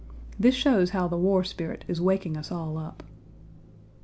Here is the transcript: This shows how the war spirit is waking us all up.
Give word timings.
This 0.39 0.55
shows 0.55 0.89
how 0.89 1.07
the 1.07 1.15
war 1.15 1.43
spirit 1.43 1.85
is 1.87 2.01
waking 2.01 2.35
us 2.35 2.51
all 2.51 2.79
up. 2.79 3.03